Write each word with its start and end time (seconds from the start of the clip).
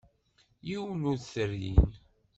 Yiwen 0.67 1.07
ur 1.11 1.17
t-rrin. 1.19 1.83